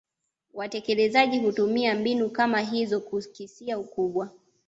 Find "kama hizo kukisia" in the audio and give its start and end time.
2.29-3.79